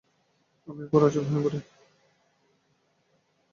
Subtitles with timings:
[0.67, 1.59] আমি পরে অচেতন হয়ে পড়ি।